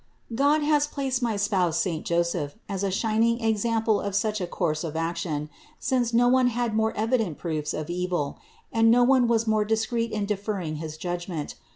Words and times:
God 0.33 0.63
has 0.63 0.87
placed 0.87 1.21
my 1.21 1.35
spouse, 1.37 1.77
saint 1.79 2.07
Joseph, 2.07 2.55
as 2.67 2.83
a 2.83 2.89
shining 2.89 3.39
example 3.39 4.01
for 4.01 4.11
such 4.13 4.41
a 4.41 4.47
course 4.47 4.83
of 4.83 4.95
action, 4.95 5.47
since 5.77 6.11
no 6.11 6.27
one 6.27 6.47
had 6.47 6.75
more 6.75 6.91
evident 6.97 7.37
proofs 7.37 7.71
of 7.71 7.87
evil, 7.87 8.39
and 8.73 8.89
no 8.89 9.03
one 9.03 9.27
was 9.27 9.45
more 9.45 9.63
discreet 9.63 10.11
in 10.11 10.25
deferring 10.25 10.77
his 10.77 10.97
judgment. 10.97 11.53